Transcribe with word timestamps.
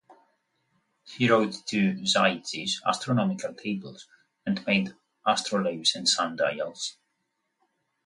He 1.03 1.29
wrote 1.29 1.61
two 1.67 2.03
"zij"es 2.07 2.81
(astronomical 2.87 3.53
tables) 3.53 4.07
and 4.47 4.65
made 4.65 4.95
astrolabes 5.27 5.93
and 5.93 6.09
sundials. 6.09 6.97